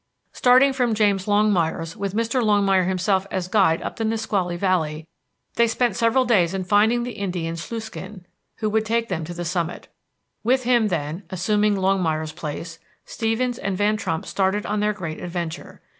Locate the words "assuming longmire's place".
11.29-12.79